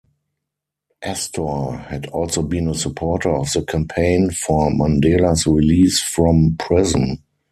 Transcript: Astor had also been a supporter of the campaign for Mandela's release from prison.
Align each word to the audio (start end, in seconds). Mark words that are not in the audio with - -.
Astor 1.03 1.73
had 1.91 2.07
also 2.07 2.41
been 2.41 2.67
a 2.67 2.73
supporter 2.73 3.29
of 3.35 3.51
the 3.53 3.61
campaign 3.63 4.31
for 4.31 4.71
Mandela's 4.71 5.45
release 5.45 6.01
from 6.01 6.55
prison. 6.57 7.21